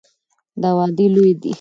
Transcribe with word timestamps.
دا 0.61 0.69
وعدې 0.77 1.05
لویې 1.13 1.33
دي. 1.41 1.49